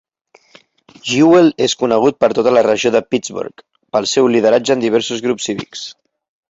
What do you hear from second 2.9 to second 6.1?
de Pittsburgh pel seu lideratge en diversos grups cívics.